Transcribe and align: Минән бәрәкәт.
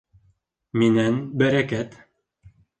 Минән 0.85 1.21
бәрәкәт. 1.43 1.97